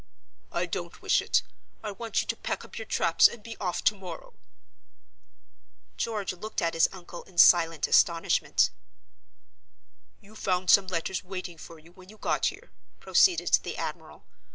[0.51, 1.43] "I don't wish it.
[1.83, 4.33] I want you to pack up your traps and be off to morrow."
[5.95, 8.71] George looked at his uncle in silent astonishment.
[10.19, 14.25] "You found some letters waiting for you when you got here," proceeded the admiral.